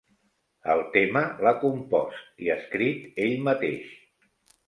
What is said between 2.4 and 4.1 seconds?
i escrit ell mateix.